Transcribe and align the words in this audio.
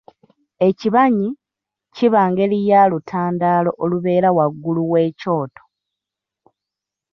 Ekibanyi, 0.67 1.29
kiba 1.95 2.21
ngeri 2.29 2.59
ya 2.69 2.81
lutandaalo 2.91 3.71
olubeera 3.83 4.29
waggulu 4.37 4.81
w'ekyoto. 4.91 5.63